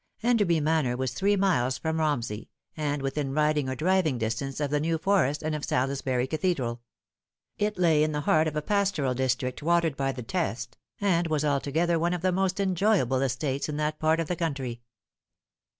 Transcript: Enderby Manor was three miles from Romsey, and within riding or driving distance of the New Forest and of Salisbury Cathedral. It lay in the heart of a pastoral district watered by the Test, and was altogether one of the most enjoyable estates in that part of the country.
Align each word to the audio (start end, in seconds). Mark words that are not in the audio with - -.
Enderby 0.23 0.59
Manor 0.59 0.97
was 0.97 1.13
three 1.13 1.35
miles 1.35 1.77
from 1.77 1.99
Romsey, 1.99 2.49
and 2.75 3.03
within 3.03 3.35
riding 3.35 3.69
or 3.69 3.75
driving 3.75 4.17
distance 4.17 4.59
of 4.59 4.71
the 4.71 4.79
New 4.79 4.97
Forest 4.97 5.43
and 5.43 5.53
of 5.53 5.63
Salisbury 5.63 6.25
Cathedral. 6.25 6.81
It 7.59 7.77
lay 7.77 8.01
in 8.01 8.11
the 8.11 8.21
heart 8.21 8.47
of 8.47 8.55
a 8.55 8.63
pastoral 8.63 9.13
district 9.13 9.61
watered 9.61 9.95
by 9.95 10.11
the 10.11 10.23
Test, 10.23 10.75
and 10.99 11.27
was 11.27 11.45
altogether 11.45 11.99
one 11.99 12.15
of 12.15 12.23
the 12.23 12.31
most 12.31 12.59
enjoyable 12.59 13.21
estates 13.21 13.69
in 13.69 13.77
that 13.77 13.99
part 13.99 14.19
of 14.19 14.27
the 14.27 14.35
country. 14.35 14.81